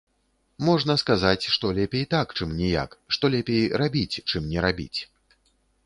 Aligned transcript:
Можна 0.69 0.95
сказаць, 1.01 1.49
што 1.57 1.65
лепей 1.79 2.05
так, 2.15 2.27
чым 2.37 2.57
ніяк, 2.63 2.99
што 3.17 3.23
лепей 3.37 3.63
рабіць, 3.83 4.15
чым 4.29 4.43
не 4.57 4.69
рабіць. 4.69 4.99